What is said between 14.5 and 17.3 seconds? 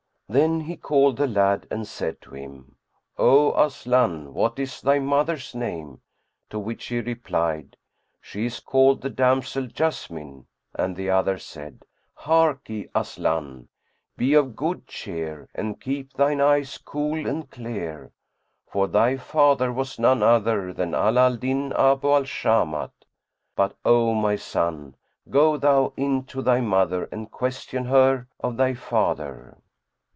good cheer and keep thine eyes cool